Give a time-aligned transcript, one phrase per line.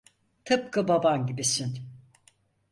[0.45, 1.79] Tıpkı baban gibisin.